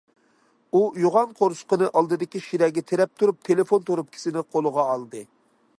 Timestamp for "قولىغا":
4.55-4.91